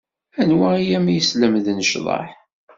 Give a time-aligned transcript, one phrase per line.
[0.41, 2.29] Anwa i am-yeslemden ccḍeḥ?